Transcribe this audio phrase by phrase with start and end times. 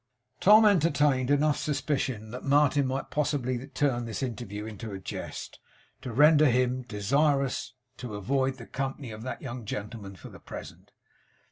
[0.39, 5.59] Tom entertained enough suspicion that Martin might possibly turn this interview into a jest,
[6.01, 10.91] to render him desirous to avoid the company of that young gentleman for the present.